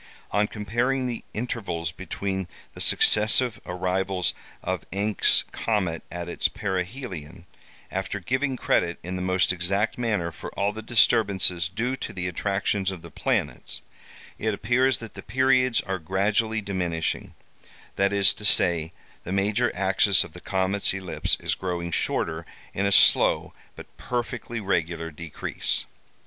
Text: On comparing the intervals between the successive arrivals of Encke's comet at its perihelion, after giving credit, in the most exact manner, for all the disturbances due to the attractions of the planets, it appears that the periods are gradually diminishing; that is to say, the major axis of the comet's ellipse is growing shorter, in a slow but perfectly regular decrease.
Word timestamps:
On 0.31 0.47
comparing 0.47 1.05
the 1.05 1.23
intervals 1.31 1.91
between 1.91 2.47
the 2.73 2.81
successive 2.81 3.61
arrivals 3.67 4.33
of 4.63 4.83
Encke's 4.89 5.43
comet 5.51 6.01
at 6.11 6.27
its 6.27 6.47
perihelion, 6.47 7.45
after 7.91 8.19
giving 8.19 8.57
credit, 8.57 8.97
in 9.03 9.15
the 9.15 9.21
most 9.21 9.53
exact 9.53 9.99
manner, 9.99 10.31
for 10.31 10.49
all 10.53 10.73
the 10.73 10.81
disturbances 10.81 11.69
due 11.69 11.95
to 11.97 12.13
the 12.13 12.27
attractions 12.27 12.89
of 12.89 13.03
the 13.03 13.11
planets, 13.11 13.81
it 14.39 14.55
appears 14.55 14.97
that 14.97 15.13
the 15.13 15.21
periods 15.21 15.81
are 15.81 15.99
gradually 15.99 16.61
diminishing; 16.61 17.35
that 17.95 18.11
is 18.11 18.33
to 18.33 18.43
say, 18.43 18.93
the 19.23 19.31
major 19.31 19.71
axis 19.75 20.23
of 20.23 20.33
the 20.33 20.41
comet's 20.41 20.95
ellipse 20.95 21.37
is 21.39 21.53
growing 21.53 21.91
shorter, 21.91 22.43
in 22.73 22.87
a 22.87 22.91
slow 22.91 23.53
but 23.75 23.85
perfectly 23.97 24.59
regular 24.59 25.11
decrease. 25.11 25.85